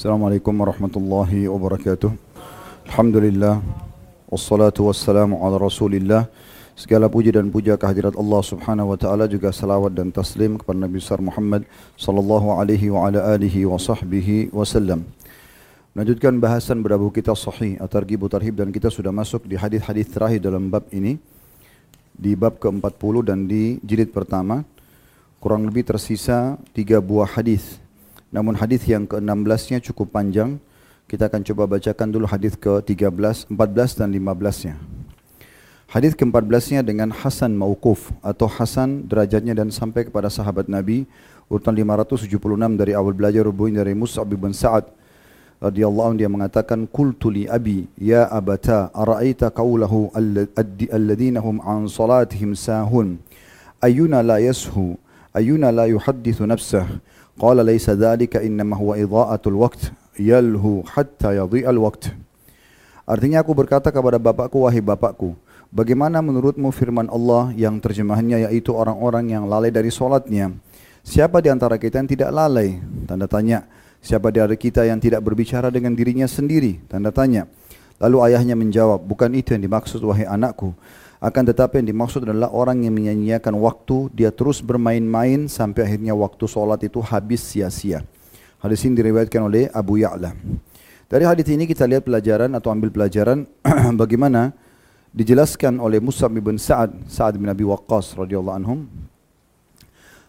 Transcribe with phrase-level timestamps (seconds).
[0.00, 2.08] Assalamualaikum warahmatullahi wabarakatuh.
[2.88, 3.60] Alhamdulillah
[4.32, 6.24] wassalatu wassalamu ala Rasulillah.
[6.72, 11.04] Segala puji dan puja kehadirat Allah Subhanahu wa taala juga salawat dan taslim kepada Nabi
[11.04, 11.68] besar Muhammad
[12.00, 15.04] sallallahu alaihi wa ala alihi wa sahbihi wasallam.
[15.92, 20.72] Melanjutkan bahasan berabu kita sahih at-targhib tarhib dan kita sudah masuk di hadis-hadis terakhir dalam
[20.72, 21.20] bab ini
[22.16, 24.64] di bab ke-40 dan di jilid pertama
[25.44, 27.89] kurang lebih tersisa tiga buah hadis.
[28.30, 30.62] Namun hadis yang ke-16-nya cukup panjang.
[31.10, 34.74] Kita akan coba bacakan dulu hadis ke-13, 14 dan 15-nya.
[35.90, 41.02] Hadis ke-14-nya dengan Hasan Mauquf atau Hasan derajatnya dan sampai kepada sahabat Nabi
[41.50, 42.30] urutan 576
[42.78, 44.86] dari awal belajar rubuhin dari Mus'ab bin Sa'ad
[45.60, 50.08] radhiyallahu anhu dia mengatakan qultu li abi ya abata ara'aita qawlahu
[50.88, 53.20] alladhina hum an salatihim sahun
[53.82, 54.96] ayuna la yashu
[55.36, 56.88] ayuna la yuhaddithu nafsah
[57.38, 62.16] qala laysa dhalika innama huwa idha'atul waqt yalhu hatta yadhi'al waqt
[63.10, 65.34] Artinya aku berkata kepada bapakku wahai bapakku
[65.70, 70.50] Bagaimana menurutmu firman Allah yang terjemahannya yaitu orang-orang yang lalai dari solatnya?
[71.06, 72.82] Siapa di antara kita yang tidak lalai?
[73.06, 73.70] Tanda tanya.
[74.02, 76.82] Siapa di antara kita yang tidak berbicara dengan dirinya sendiri?
[76.90, 77.46] Tanda tanya.
[78.02, 80.74] Lalu ayahnya menjawab, bukan itu yang dimaksud wahai anakku.
[81.20, 86.48] Akan tetapi yang dimaksud adalah orang yang menyanyiakan waktu, dia terus bermain-main sampai akhirnya waktu
[86.48, 88.00] solat itu habis sia-sia.
[88.56, 90.32] Hadis ini diriwayatkan oleh Abu Ya'la.
[91.12, 93.44] Dari hadis ini kita lihat pelajaran atau ambil pelajaran
[94.00, 94.56] bagaimana
[95.12, 98.88] dijelaskan oleh Musa bin Sa'ad, Sa'ad bin Abi Waqqas radhiyallahu anhum.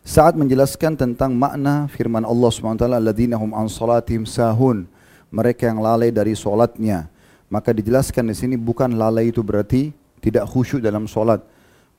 [0.04, 4.90] Sa'ad menjelaskan tentang makna firman Allah SWT, alladzina hum an salatihim sahun,
[5.32, 7.08] mereka yang lalai dari solatnya.
[7.48, 11.42] Maka dijelaskan di sini bukan lalai itu berarti tidak khusyuk dalam solat.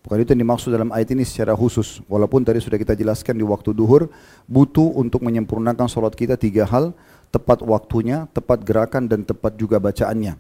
[0.03, 2.03] Bukan itu yang dimaksud dalam ayat ini secara khusus.
[2.11, 4.11] Walaupun tadi sudah kita jelaskan di waktu duhur,
[4.51, 6.91] butuh untuk menyempurnakan solat kita tiga hal,
[7.31, 10.34] tepat waktunya, tepat gerakan, dan tepat juga bacaannya.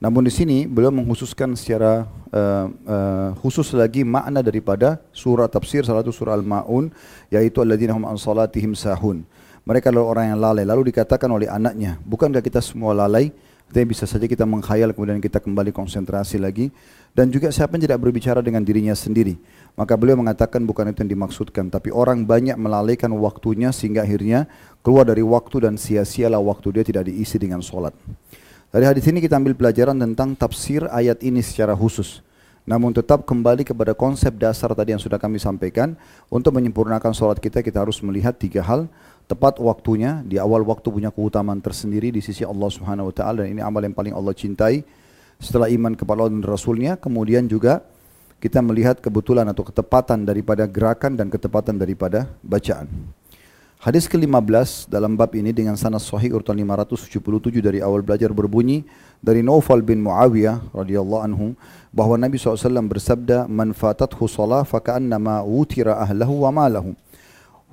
[0.00, 6.02] Namun di sini beliau menghususkan secara uh, uh, khusus lagi makna daripada surah tafsir salah
[6.04, 6.92] satu surah Al-Maun
[7.30, 9.24] yaitu alladzina hum an salatihim sahun.
[9.64, 10.64] Mereka adalah orang yang lalai.
[10.68, 13.32] Lalu dikatakan oleh anaknya, bukankah kita semua lalai?
[13.64, 16.68] Tapi bisa saja kita menghayal kemudian kita kembali konsentrasi lagi
[17.14, 19.38] dan juga siapa yang tidak berbicara dengan dirinya sendiri.
[19.78, 24.50] Maka beliau mengatakan bukan itu yang dimaksudkan, tapi orang banyak melalaikan waktunya sehingga akhirnya
[24.82, 27.94] keluar dari waktu dan sia-sialah waktu dia tidak diisi dengan solat.
[28.74, 32.22] Dari hadis ini kita ambil pelajaran tentang tafsir ayat ini secara khusus.
[32.64, 35.94] Namun tetap kembali kepada konsep dasar tadi yang sudah kami sampaikan.
[36.26, 38.90] Untuk menyempurnakan sholat kita, kita harus melihat tiga hal.
[39.30, 43.54] Tepat waktunya, di awal waktu punya keutamaan tersendiri di sisi Allah Subhanahu Wa Taala dan
[43.54, 44.82] ini amal yang paling Allah cintai.
[45.38, 47.84] Setelah iman kepada Allah dan Rasulnya, kemudian juga
[48.38, 52.86] kita melihat kebetulan atau ketepatan daripada gerakan dan ketepatan daripada bacaan.
[53.84, 57.20] Hadis ke-15 dalam bab ini dengan sanad sahih urutan 577
[57.60, 58.80] dari awal belajar berbunyi
[59.20, 61.46] dari Naufal bin Muawiyah radhiyallahu anhu
[61.92, 66.96] bahwa Nabi SAW bersabda man fatathu shalah faka'annama wutira ahlahu wa malahu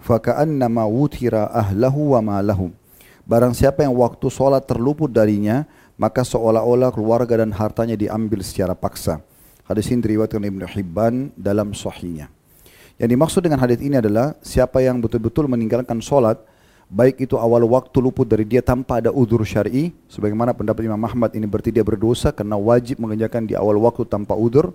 [0.03, 2.75] faka'annama wutira ahlahu wa malahu
[3.23, 5.63] barang siapa yang waktu solat terluput darinya
[6.01, 9.21] maka seolah-olah keluarga dan hartanya diambil secara paksa
[9.69, 12.33] hadis ini diriwayatkan Ibnu Hibban dalam sahihnya
[13.01, 16.37] yang dimaksud dengan hadis ini adalah siapa yang betul-betul meninggalkan solat,
[16.85, 21.33] baik itu awal waktu luput dari dia tanpa ada udur syar'i, sebagaimana pendapat Imam Ahmad
[21.33, 24.69] ini berarti dia berdosa karena wajib mengerjakan di awal waktu tanpa udur.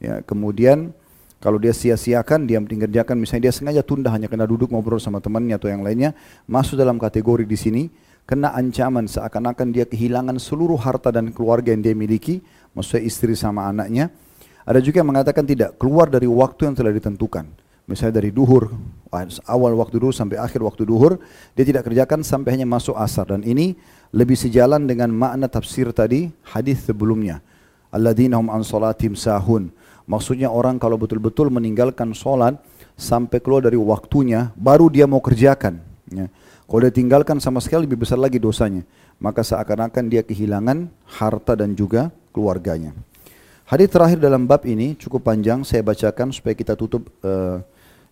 [0.00, 0.96] Ya, kemudian
[1.44, 5.60] kalau dia sia-siakan, dia mengerjakan misalnya dia sengaja tunda hanya karena duduk ngobrol sama temannya
[5.60, 6.16] atau yang lainnya,
[6.48, 7.82] masuk dalam kategori di sini
[8.26, 12.40] kena ancaman seakan-akan dia kehilangan seluruh harta dan keluarga yang dia miliki,
[12.72, 14.10] maksudnya istri sama anaknya,
[14.62, 17.50] ada juga yang mengatakan tidak, keluar dari waktu yang telah ditentukan.
[17.82, 18.70] Misalnya dari duhur,
[19.50, 21.18] awal waktu duhur sampai akhir waktu duhur,
[21.58, 23.34] dia tidak kerjakan sampai hanya masuk asar.
[23.34, 23.74] Dan ini
[24.14, 27.42] lebih sejalan dengan makna tafsir tadi hadis sebelumnya.
[27.90, 29.74] Alladzina hum an salatim sahun.
[30.06, 32.54] Maksudnya orang kalau betul-betul meninggalkan solat
[32.94, 35.82] sampai keluar dari waktunya, baru dia mau kerjakan.
[36.06, 36.30] Ya.
[36.72, 38.80] Kalau dia tinggalkan sama sekali lebih besar lagi dosanya.
[39.20, 42.96] Maka seakan-akan dia kehilangan harta dan juga keluarganya.
[43.68, 47.60] Hadis terakhir dalam bab ini cukup panjang, saya bacakan supaya kita tutup uh,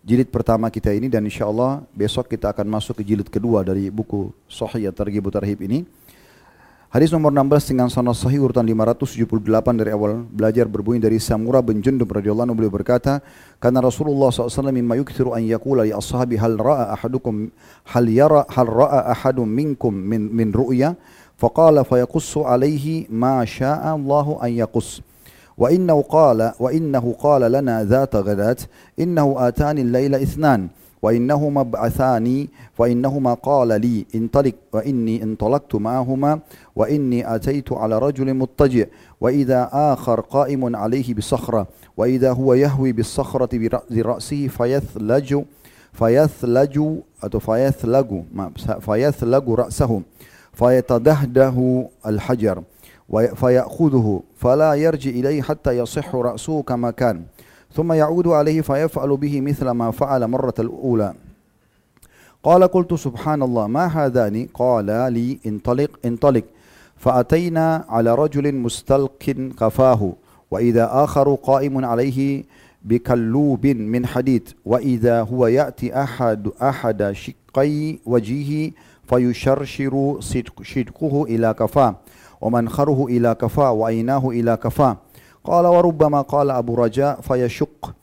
[0.05, 3.89] jilid pertama kita ini dan insya Allah besok kita akan masuk ke jilid kedua dari
[3.89, 5.89] buku Sahih Targhib Tarhib ini.
[6.91, 9.23] Hadis nomor 16 dengan sanad sahih urutan 578
[9.79, 13.23] dari awal belajar berbunyi dari Samura bin Jundub radhiyallahu anhu beliau berkata,
[13.63, 17.55] karena Rasulullah SAW mimma yukthiru an yaqula li ashabi hal ra'a ahadukum
[17.95, 20.99] hal yara hal ra'a ahadun minkum min min ru'ya
[21.39, 24.99] faqala fayaqussu alaihi ma syaa Allahu an yaqus.
[25.61, 28.57] وإنه قال وإنه قال لنا ذات غداة
[28.97, 36.41] إنه آتاني الليل اثنان وإنهما بعثاني فإنهما قال لي انطلق وإني انطلقت معهما
[36.77, 38.85] وإني أتيت على رجل مضطجع
[39.21, 41.67] وإذا آخر قائم عليه بصخرة
[41.97, 43.49] وإذا هو يهوي بالصخرة
[43.91, 45.43] برأسه فيثلج
[45.93, 48.23] فيثلج أو فيثلج
[48.81, 50.03] فيثلج رأسه
[50.53, 52.63] فيتدهده الحجر
[53.35, 57.23] فيأخذه فلا يرجع إليه حتى يصح رأسه كما كان
[57.75, 61.15] ثم يعود عليه فيفعل به مثل ما فعل مرة الأولى.
[62.43, 66.45] قال قلت سبحان الله ما هذان؟ قال لي انطلق انطلق.
[66.97, 70.13] فأتينا على رجل مستلق قفاه
[70.51, 72.45] وإذا آخر قائم عليه
[72.85, 78.71] بكلوب من حديد وإذا هو يأتي أحد أحد شقي وجهه
[79.09, 80.21] فيشرشر
[80.63, 81.95] شدقه إلى كفاه.
[82.41, 84.97] ومنخره إلى كفاه وعيناه إلى كفاه.
[85.51, 87.95] قال وربما قال أبو رجاء فيشق.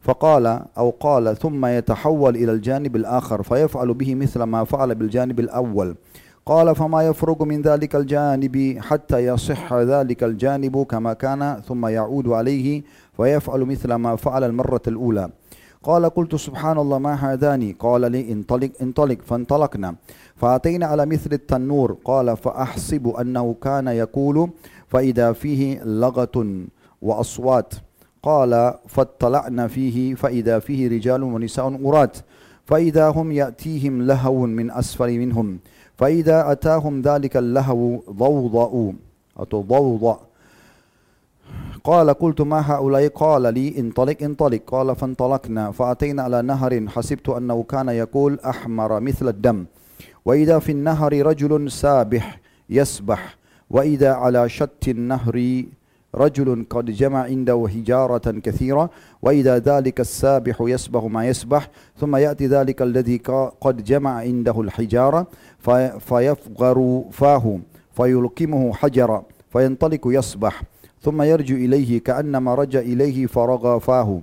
[0.00, 0.46] فقال
[0.78, 5.96] أو قال ثم يتحول إلى الجانب الآخر فيفعل به مثل ما فعل بالجانب الأول.
[6.46, 12.82] قال فما يفرق من ذلك الجانب حتى يصح ذلك الجانب كما كان ثم يعود عليه
[13.18, 15.30] ويفعل مثل ما فعل المرة الأولى.
[15.82, 19.94] قال قلت سبحان الله ما هذان؟ قال لي انطلق انطلق فانطلقنا.
[20.36, 21.96] فأتينا على مثل التنور.
[22.04, 24.50] قال فأحسب أنه كان يقول
[24.88, 26.66] فإذا فيه لغة.
[27.02, 27.74] وأصوات.
[28.22, 32.16] قال فاطلعنا فيه فإذا فيه رجال ونساء أرات
[32.64, 35.58] فإذا هم يأتيهم لهو من أسفل منهم.
[35.96, 38.92] فإذا أتاهم ذلك اللهو ضوضأوا.
[39.38, 40.20] أو ضوضأ.
[41.84, 44.60] قال قلت ما هؤلاء؟ قال لي انطلق انطلق.
[44.66, 49.64] قال فانطلقنا فأتينا على نهر حسبت أنه كان يقول أحمر مثل الدم.
[50.24, 52.40] وإذا في النهر رجل سابح
[52.70, 53.36] يسبح.
[53.70, 55.64] وإذا على شط النهر
[56.18, 58.90] رجل قد جمع عنده حجارة كثيرة
[59.22, 61.68] وإذا ذلك السابح يسبح ما يسبح
[62.00, 63.16] ثم يأتي ذلك الذي
[63.60, 65.26] قد جمع عنده الحجارة
[66.08, 67.58] فيفغر فاه
[67.96, 69.22] فيلقمه حجرا
[69.52, 70.62] فينطلق يسبح
[71.02, 74.20] ثم يرجع إليه كأنما رجع إليه فرغ فاه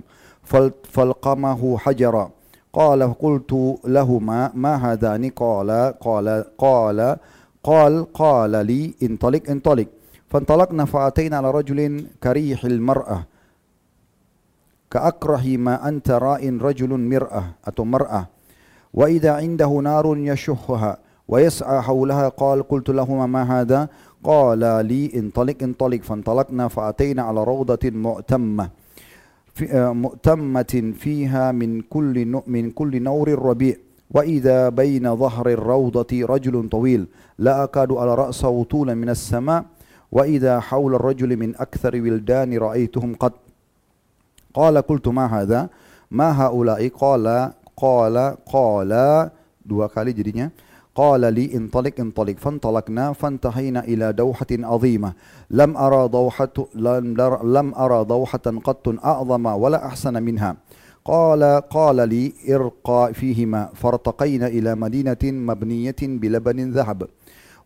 [0.94, 2.30] فالقمه حجرا.
[2.72, 5.70] قال قلت لهما ما هذان؟ قال
[6.00, 7.16] قال قال
[7.64, 9.86] قال قال لي انطلق انطلق.
[10.28, 13.24] فانطلقنا فأتينا على رجل كريح المرأة.
[14.90, 18.26] كأكره ما أنت راء رجل مرأة أتو مرأة.
[18.94, 23.88] وإذا عنده نار يشهها ويسعى حولها قال قلت لهما ما هذا؟
[24.24, 26.02] قال لي انطلق انطلق.
[26.02, 28.68] فانطلقنا فأتينا على روضة مؤتمة.
[29.54, 33.76] في آه، مؤتمة فيها من كل من كل نور الربيع
[34.10, 37.06] وإذا بين ظهر الروضة رجل طويل
[37.38, 39.64] لا أكاد على رأسه طولا من السماء.
[40.16, 43.32] وإذا حول الرجل من أكثر ولدان رأيتهم قد
[44.54, 45.68] قال قلت ما هذا؟
[46.10, 48.16] ما هؤلاء؟ قال قال
[48.48, 48.92] قال.
[49.66, 50.48] dua kali jadinya.
[50.96, 52.36] قال لي انطلق انطلق.
[52.40, 55.12] فانطلقنا فانتهينا إلى دوحة عظيمة.
[55.50, 56.56] لم أرى دوحة
[57.44, 60.56] لم أرى دوحة قط أعظم ولا أحسن منها.
[61.04, 63.68] قال قال لي ارقى فيهما.
[63.74, 67.00] فارتقينا إلى مدينة مبنية بلبن ذهب.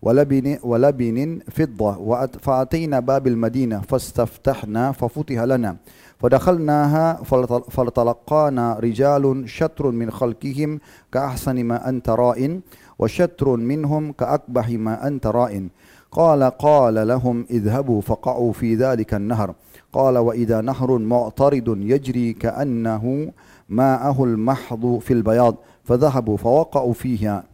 [0.02, 5.76] ولبن ولبن فضة فأتينا باب المدينة فاستفتحنا ففتح لنا.
[6.18, 7.22] فدخلناها
[7.70, 10.80] فلتلقانا رجال شطر من خلقهم
[11.12, 12.60] كأحسن ما أنت رائن
[12.98, 15.68] وشتر منهم كأقبح ما أنت رائن
[16.12, 19.54] قال قال لهم اذهبوا فقعوا في ذلك النهر.
[19.92, 23.32] قال وإذا نهر معترض يجري كأنه
[23.68, 25.54] ماءه المحض في البياض.
[25.84, 27.44] فذهبوا فوقعوا فيها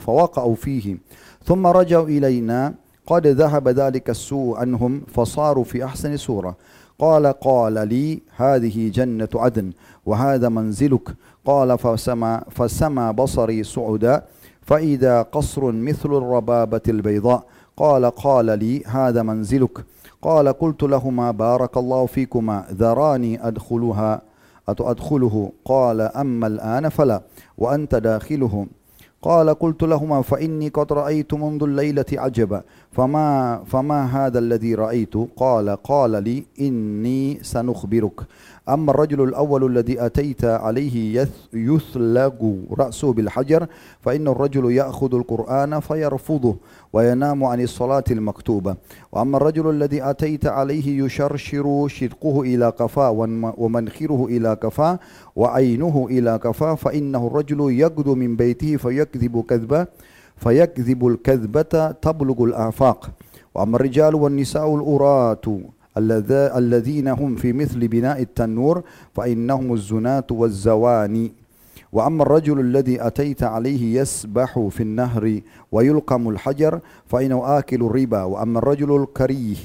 [0.00, 0.96] فوقعوا فيه.
[1.48, 2.74] ثم رجعوا إلينا.
[3.06, 6.56] قد ذهب ذلك السوء عنهم فصاروا في أحسن سورة
[6.98, 9.72] قال قال لي هذه جنة عدن
[10.06, 11.08] وهذا منزلك.
[11.44, 14.22] قال فسمى, فسمى بصري سعدا
[14.62, 17.44] فإذا قصر مثل الربابة البيضاء.
[17.76, 19.84] قال قال لي هذا منزلك.
[20.22, 24.22] قال قلت لهما بارك الله فيكما ذراني أدخلها
[24.68, 27.22] أدخله قال أما الآن فلا
[27.58, 28.66] وأنت داخله.
[29.22, 35.76] قال قلت لهما فإني قد رأيت منذ الليلة عجبا فما, فما هذا الذي رأيت؟ قال
[35.76, 38.20] قال لي إني سنخبرك.
[38.68, 43.66] أما الرجل الأول الذي أتيت عليه يثلق رأسه بالحجر
[44.00, 46.56] فإن الرجل يأخذ القرآن فيرفضه
[46.92, 48.76] وينام عن الصلاة المكتوبة.
[49.12, 53.10] وأما الرجل الذي أتيت عليه يشرشر شدقه إلى قفاه
[53.58, 54.98] ومنخره إلى كفاه
[55.36, 59.86] وعينه إلى كفاه فإنه الرجل يقدو من بيته فيكذب كذبة.
[60.40, 63.10] فيكذب الكذبة تبلغ الآفاق.
[63.54, 65.44] وأما الرجال والنساء الأرات
[66.58, 68.82] الذين هم في مثل بناء التنور
[69.14, 71.32] فإنهم الزنات والزواني
[71.92, 75.40] وأما الرجل الذي أتيت عليه يسبح في النهر
[75.72, 78.22] ويلقم الحجر فإنه آكل الربا.
[78.22, 79.56] وأما الرجل الكريه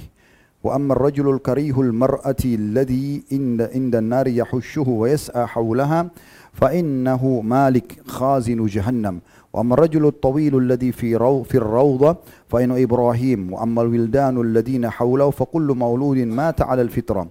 [0.63, 6.10] وأما الرجل الكريه المرأة الذي عند عند النار يحشه ويسعى حولها
[6.53, 9.20] فإنه مالك خازن جهنم.
[9.53, 12.15] وأما الرجل الطويل الذي في رو في الروضة
[12.48, 13.53] فإنه إبراهيم.
[13.53, 17.27] وأما الولدان الذين حوله فكل مولود مات على الفطرة.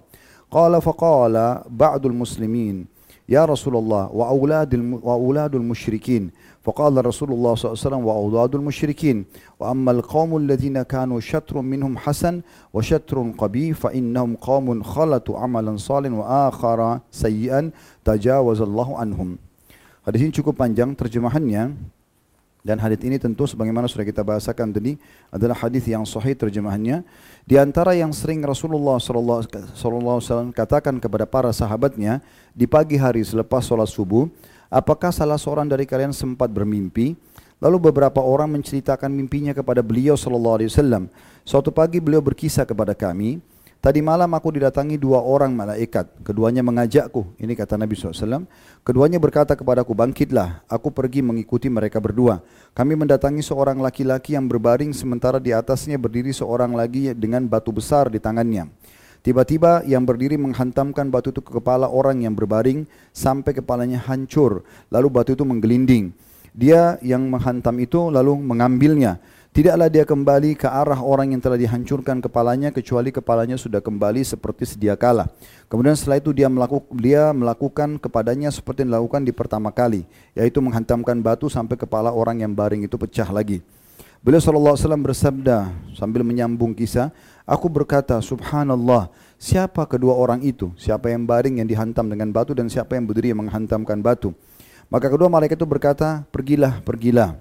[0.51, 2.85] قال فقال بعض المسلمين
[3.29, 6.29] يا رسول الله وأولاد, وأولاد المشركين
[6.64, 9.24] فقال رسول الله صلى الله عليه وسلم وأولاد المشركين
[9.60, 12.42] وأما القوم الذين كانوا شطر منهم حسن
[12.74, 17.70] وشطر قبيح فإنهم قوم خلطوا عملا صالحا وآخر سيئا
[18.04, 19.30] تجاوز الله عنهم
[20.08, 21.76] Hadis ini cukup panjang terjemahannya
[22.68, 24.98] Dan hadis ini tentu sebagaimana sudah kita bahasakan tadi
[25.30, 27.06] adalah hadis yang sahih terjemahannya.
[27.46, 32.18] Di antara yang sering Rasulullah sallallahu alaihi wasallam katakan kepada para sahabatnya
[32.52, 34.26] di pagi hari selepas sholat subuh,
[34.71, 37.15] apakah salah seorang dari kalian sempat bermimpi?
[37.63, 41.07] Lalu beberapa orang menceritakan mimpinya kepada beliau sallallahu alaihi wasallam.
[41.47, 43.39] Suatu pagi beliau berkisah kepada kami,
[43.83, 46.07] Tadi malam aku didatangi dua orang malaikat.
[46.23, 47.35] Keduanya mengajakku.
[47.35, 48.47] Ini kata Nabi SAW.
[48.79, 50.63] Keduanya berkata kepadaku, bangkitlah.
[50.71, 52.39] Aku pergi mengikuti mereka berdua.
[52.71, 58.07] Kami mendatangi seorang laki-laki yang berbaring sementara di atasnya berdiri seorang lagi dengan batu besar
[58.07, 58.71] di tangannya.
[59.23, 62.83] Tiba-tiba yang berdiri menghantamkan batu itu ke kepala orang yang berbaring
[63.15, 64.67] sampai kepalanya hancur.
[64.91, 66.11] Lalu batu itu menggelinding.
[66.51, 69.23] Dia yang menghantam itu lalu mengambilnya.
[69.53, 74.65] Tidaklah dia kembali ke arah orang yang telah dihancurkan kepalanya kecuali kepalanya sudah kembali seperti
[74.75, 75.29] sedia kala.
[75.69, 80.57] Kemudian setelah itu dia, melakukan, dia melakukan kepadanya seperti yang dilakukan di pertama kali, yaitu
[80.57, 83.61] menghantamkan batu sampai kepala orang yang baring itu pecah lagi.
[84.25, 90.71] Beliau SAW bersabda sambil menyambung kisah, Aku berkata, Subhanallah, siapa kedua orang itu?
[90.79, 94.31] Siapa yang baring yang dihantam dengan batu dan siapa yang berdiri yang menghantamkan batu?
[94.87, 97.35] Maka kedua malaikat itu berkata, pergilah, pergilah.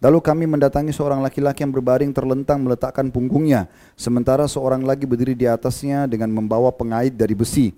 [0.00, 5.44] Lalu kami mendatangi seorang laki-laki yang berbaring terlentang meletakkan punggungnya, sementara seorang lagi berdiri di
[5.44, 7.74] atasnya dengan membawa pengait dari besi.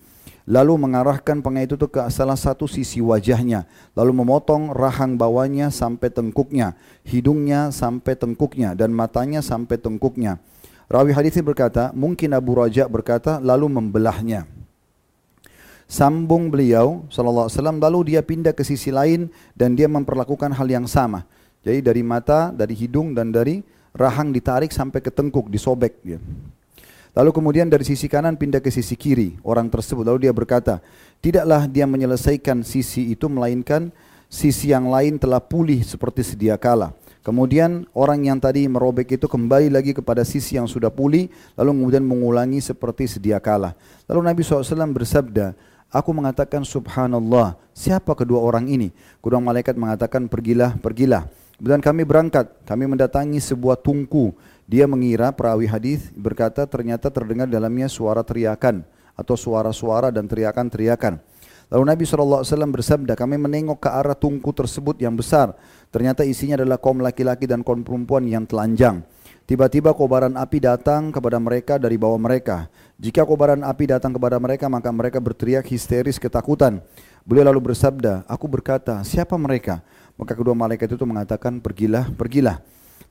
[0.46, 6.74] Lalu mengarahkan pengait itu ke salah satu sisi wajahnya, lalu memotong rahang bawahnya sampai tengkuknya,
[7.06, 10.38] hidungnya sampai tengkuknya, dan matanya sampai tengkuknya.
[10.92, 14.44] Rawi hadis ini berkata, mungkin Abu Raja berkata, lalu membelahnya.
[15.88, 20.68] Sambung beliau, sallallahu alaihi wasallam, lalu dia pindah ke sisi lain dan dia memperlakukan hal
[20.68, 21.24] yang sama.
[21.64, 23.64] Jadi dari mata, dari hidung dan dari
[23.96, 26.20] rahang ditarik sampai ke tengkuk, disobek dia.
[27.16, 30.04] Lalu kemudian dari sisi kanan pindah ke sisi kiri orang tersebut.
[30.04, 30.84] Lalu dia berkata,
[31.24, 33.88] tidaklah dia menyelesaikan sisi itu melainkan
[34.28, 36.92] sisi yang lain telah pulih seperti sedia kala.
[37.22, 42.02] Kemudian orang yang tadi merobek itu kembali lagi kepada sisi yang sudah pulih, lalu kemudian
[42.02, 43.78] mengulangi seperti sedia kala.
[44.10, 45.54] Lalu Nabi SAW bersabda,
[45.92, 48.90] Aku mengatakan subhanallah, siapa kedua orang ini?
[49.22, 51.30] Kedua malaikat mengatakan pergilah, pergilah.
[51.62, 54.34] Kemudian kami berangkat, kami mendatangi sebuah tungku.
[54.66, 58.82] Dia mengira perawi hadis berkata ternyata terdengar dalamnya suara teriakan
[59.14, 61.22] atau suara-suara dan teriakan-teriakan.
[61.72, 65.56] Lalu Nabi SAW bersabda, kami menengok ke arah tungku tersebut yang besar.
[65.88, 69.00] Ternyata isinya adalah kaum laki-laki dan kaum perempuan yang telanjang.
[69.48, 72.68] Tiba-tiba kobaran api datang kepada mereka dari bawah mereka.
[73.00, 76.84] Jika kobaran api datang kepada mereka, maka mereka berteriak histeris ketakutan.
[77.24, 79.80] Beliau lalu bersabda, aku berkata, siapa mereka?
[80.20, 82.60] Maka kedua malaikat itu mengatakan, pergilah, pergilah.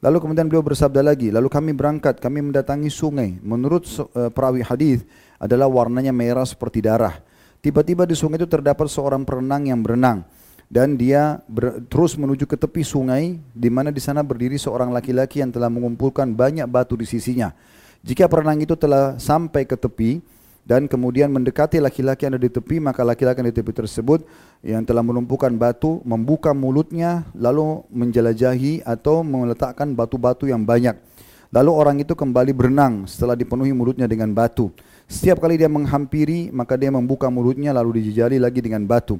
[0.05, 3.41] Lalu kemudian beliau bersabda lagi, lalu kami berangkat, kami mendatangi sungai.
[3.41, 5.01] Menurut uh, perawi hadis
[5.41, 7.30] adalah warnanya merah seperti darah.
[7.61, 10.25] Tiba-tiba di sungai itu terdapat seorang perenang yang berenang.
[10.71, 15.43] Dan dia ber, terus menuju ke tepi sungai di mana di sana berdiri seorang laki-laki
[15.43, 17.53] yang telah mengumpulkan banyak batu di sisinya.
[18.01, 20.23] Jika perenang itu telah sampai ke tepi,
[20.61, 24.19] dan kemudian mendekati laki-laki yang ada di tepi maka laki-laki yang di tepi tersebut
[24.61, 30.97] yang telah menumpukan batu membuka mulutnya lalu menjelajahi atau meletakkan batu-batu yang banyak.
[31.51, 34.71] Lalu orang itu kembali berenang setelah dipenuhi mulutnya dengan batu
[35.11, 39.19] setiap kali dia menghampiri maka dia membuka mulutnya lalu dijejali lagi dengan batu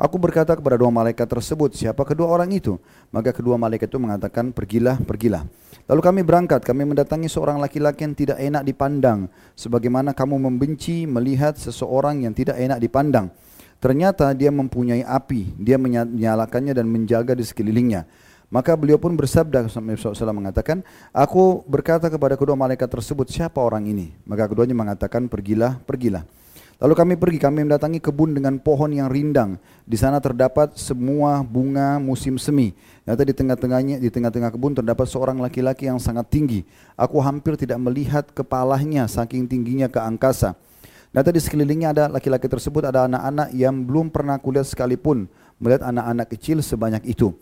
[0.00, 2.80] Aku berkata kepada dua malaikat tersebut, siapa kedua orang itu?
[3.12, 5.44] Maka kedua malaikat itu mengatakan, pergilah, pergilah.
[5.84, 9.28] Lalu kami berangkat, kami mendatangi seorang laki-laki yang tidak enak dipandang.
[9.60, 13.28] Sebagaimana kamu membenci melihat seseorang yang tidak enak dipandang.
[13.76, 18.08] Ternyata dia mempunyai api, dia menyalakannya dan menjaga di sekelilingnya.
[18.50, 20.82] Maka beliau pun bersabda, SAW mengatakan,
[21.14, 24.10] Aku berkata kepada kedua malaikat tersebut, siapa orang ini?
[24.26, 26.26] Maka keduanya mengatakan, pergilah, pergilah.
[26.82, 29.54] Lalu kami pergi, kami mendatangi kebun dengan pohon yang rindang.
[29.86, 32.74] Di sana terdapat semua bunga musim semi.
[33.04, 36.66] Ternyata di tengah-tengahnya, di tengah-tengah kebun terdapat seorang laki-laki yang sangat tinggi.
[36.96, 40.56] Aku hampir tidak melihat kepalanya saking tingginya ke angkasa.
[41.12, 45.28] Ternyata di sekelilingnya ada laki-laki tersebut ada anak-anak yang belum pernah kulihat sekalipun
[45.60, 47.36] melihat anak-anak kecil sebanyak itu.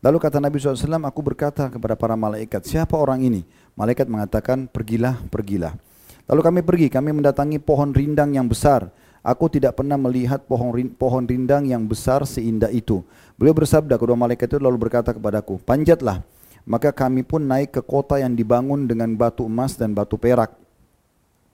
[0.00, 3.44] Lalu kata Nabi SAW, aku berkata kepada para malaikat, siapa orang ini?
[3.76, 5.76] Malaikat mengatakan, pergilah, pergilah.
[6.24, 8.88] Lalu kami pergi, kami mendatangi pohon rindang yang besar.
[9.20, 13.04] Aku tidak pernah melihat pohon, pohon rindang yang besar seindah itu.
[13.36, 16.24] Beliau bersabda, kedua malaikat itu lalu berkata kepadaku, panjatlah.
[16.64, 20.56] Maka kami pun naik ke kota yang dibangun dengan batu emas dan batu perak.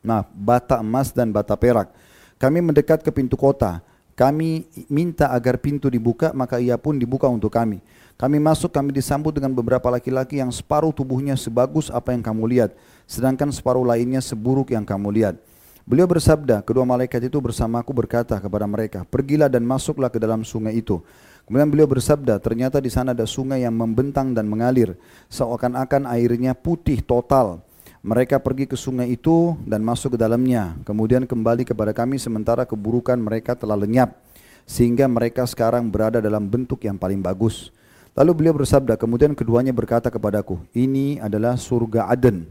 [0.07, 1.91] Nah, bata emas dan bata perak.
[2.39, 3.83] Kami mendekat ke pintu kota.
[4.15, 7.83] Kami minta agar pintu dibuka, maka ia pun dibuka untuk kami.
[8.17, 12.73] Kami masuk, kami disambut dengan beberapa laki-laki yang separuh tubuhnya sebagus apa yang kamu lihat,
[13.05, 15.37] sedangkan separuh lainnya seburuk yang kamu lihat.
[15.85, 20.81] Beliau bersabda, kedua malaikat itu bersamaku berkata kepada mereka, pergilah dan masuklah ke dalam sungai
[20.81, 21.05] itu.
[21.45, 24.97] Kemudian beliau bersabda, ternyata di sana ada sungai yang membentang dan mengalir,
[25.29, 27.61] seakan-akan airnya putih total.
[28.01, 33.21] Mereka pergi ke sungai itu dan masuk ke dalamnya, kemudian kembali kepada kami sementara keburukan
[33.21, 34.17] mereka telah lenyap,
[34.65, 37.69] sehingga mereka sekarang berada dalam bentuk yang paling bagus.
[38.17, 42.49] Lalu beliau bersabda, kemudian keduanya berkata kepadaku, ini adalah surga Aden.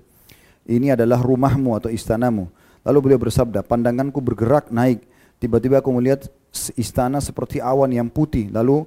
[0.62, 2.54] Ini adalah rumahmu atau istanamu.
[2.86, 5.02] Lalu beliau bersabda, pandanganku bergerak naik.
[5.42, 6.30] Tiba-tiba aku melihat
[6.78, 8.54] istana seperti awan yang putih.
[8.54, 8.86] Lalu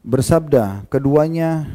[0.00, 1.68] bersabda, keduanya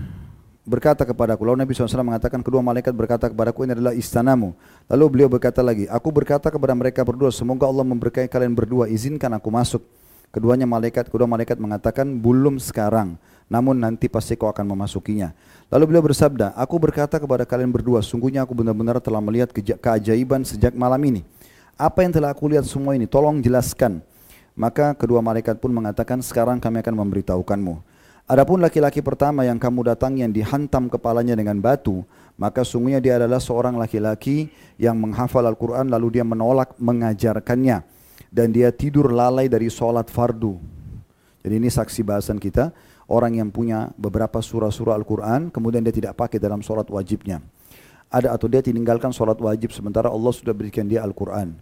[0.65, 1.45] berkata kepadaku.
[1.45, 4.57] Lalu Nabi SAW mengatakan, kedua malaikat berkata kepadaku, ini adalah istanamu.
[4.89, 9.29] Lalu beliau berkata lagi, aku berkata kepada mereka berdua, semoga Allah memberkahi kalian berdua, izinkan
[9.37, 9.85] aku masuk.
[10.33, 15.31] Keduanya malaikat, kedua malaikat mengatakan, belum sekarang namun nanti pasti kau akan memasukinya.
[15.71, 20.75] Lalu beliau bersabda, aku berkata kepada kalian berdua, sungguhnya aku benar-benar telah melihat keajaiban sejak
[20.75, 21.23] malam ini.
[21.79, 24.03] Apa yang telah aku lihat semua ini, tolong jelaskan.
[24.57, 27.79] Maka kedua malaikat pun mengatakan, sekarang kami akan memberitahukanmu.
[28.27, 32.03] Adapun laki-laki pertama yang kamu datang yang dihantam kepalanya dengan batu,
[32.35, 37.87] maka sungguhnya dia adalah seorang laki-laki yang menghafal Al-Quran lalu dia menolak mengajarkannya.
[38.27, 40.59] Dan dia tidur lalai dari sholat fardu.
[41.39, 42.75] Jadi ini saksi bahasan kita
[43.07, 47.39] orang yang punya beberapa surah-surah Al-Quran, kemudian dia tidak pakai dalam sholat wajibnya.
[48.07, 51.55] Ada atau dia tinggalkan sholat wajib sementara Allah sudah berikan dia Al-Quran.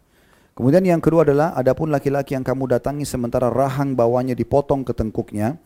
[0.55, 5.60] Kemudian yang kedua adalah, adapun laki-laki yang kamu datangi sementara rahang bawahnya dipotong ke tengkuknya,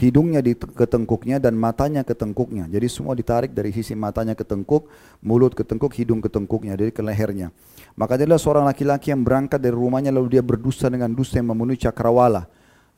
[0.00, 2.64] hidungnya di ke tengkuknya dan matanya ke tengkuknya.
[2.72, 4.88] Jadi semua ditarik dari sisi matanya ke tengkuk,
[5.20, 7.52] mulut ke tengkuk, hidung ke tengkuknya, dari ke lehernya.
[8.00, 11.76] Maka adalah seorang laki-laki yang berangkat dari rumahnya lalu dia berdusta dengan dusta yang memenuhi
[11.76, 12.48] cakrawala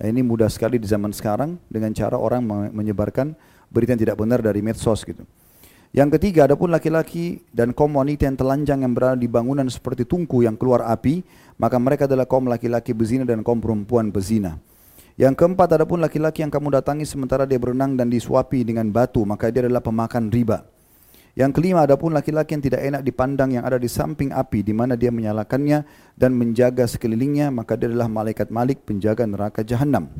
[0.08, 2.42] ini mudah sekali di zaman sekarang dengan cara orang
[2.74, 3.38] menyebarkan
[3.70, 5.22] berita yang tidak benar dari medsos gitu.
[5.92, 10.40] Yang ketiga, adapun laki-laki dan kaum wanita yang telanjang yang berada di bangunan seperti tungku
[10.40, 11.20] yang keluar api,
[11.60, 14.56] maka mereka adalah kaum laki-laki bezina dan kaum perempuan bezina.
[15.20, 19.52] Yang keempat, adapun laki-laki yang kamu datangi sementara dia berenang dan disuapi dengan batu, maka
[19.52, 20.64] dia adalah pemakan riba.
[21.32, 25.00] Yang kelima, adapun laki-laki yang tidak enak dipandang yang ada di samping api di mana
[25.00, 25.80] dia menyalakannya
[26.12, 30.12] dan menjaga sekelilingnya, maka dia adalah malaikat Malik penjaga neraka jahanam.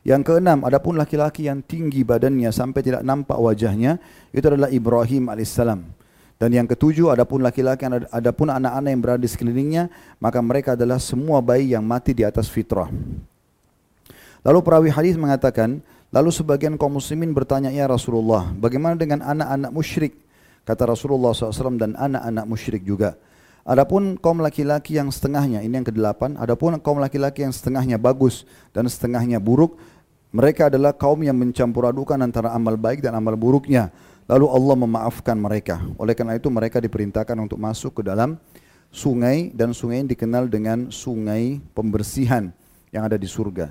[0.00, 4.00] Yang keenam, adapun laki-laki yang tinggi badannya sampai tidak nampak wajahnya,
[4.32, 5.82] itu adalah Ibrahim alaihissalam.
[6.40, 11.44] Dan yang ketujuh, adapun laki-laki, adapun anak-anak yang berada di sekelilingnya, maka mereka adalah semua
[11.44, 12.88] bayi yang mati di atas fitrah.
[14.40, 20.12] Lalu perawi hadis mengatakan, lalu sebagian kaum muslimin bertanya, ya Rasulullah, bagaimana dengan anak-anak musyrik
[20.66, 23.14] kata Rasulullah SAW dan anak-anak musyrik juga.
[23.66, 28.86] Adapun kaum laki-laki yang setengahnya, ini yang kedelapan, adapun kaum laki-laki yang setengahnya bagus dan
[28.86, 29.78] setengahnya buruk,
[30.30, 33.90] mereka adalah kaum yang mencampur adukan antara amal baik dan amal buruknya.
[34.26, 35.78] Lalu Allah memaafkan mereka.
[35.98, 38.34] Oleh karena itu mereka diperintahkan untuk masuk ke dalam
[38.90, 42.50] sungai dan sungai yang dikenal dengan sungai pembersihan
[42.90, 43.70] yang ada di surga.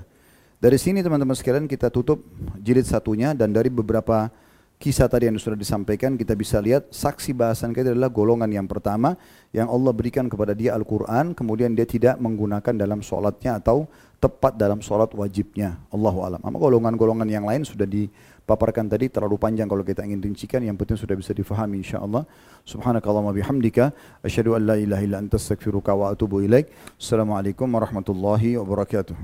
[0.56, 2.24] Dari sini teman-teman sekalian kita tutup
[2.60, 4.32] jilid satunya dan dari beberapa
[4.76, 9.16] kisah tadi yang sudah disampaikan kita bisa lihat saksi bahasan kita adalah golongan yang pertama
[9.50, 14.80] yang Allah berikan kepada dia Al-Quran kemudian dia tidak menggunakan dalam sholatnya atau tepat dalam
[14.80, 16.40] sholat wajibnya Allahu alam.
[16.40, 20.96] Ama golongan-golongan yang lain sudah dipaparkan tadi terlalu panjang kalau kita ingin rincikan yang penting
[20.96, 22.24] sudah bisa difahami insyaallah.
[22.64, 23.92] Subhanakallahumma bihamdika
[24.24, 26.72] asyhadu an la ilaha illa anta astaghfiruka wa atubu ilaik.
[26.96, 29.14] Assalamualaikum warahmatullahi wabarakatuh.